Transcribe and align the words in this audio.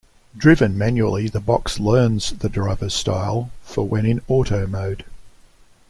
Driven 0.35 0.79
manually, 0.79 1.27
the 1.27 1.39
box 1.39 1.79
'learns' 1.79 2.31
the 2.31 2.49
driver's 2.49 2.95
style 2.95 3.51
for 3.61 3.87
when 3.87 4.03
in 4.07 4.19
auto 4.27 4.65
mode. 4.65 5.05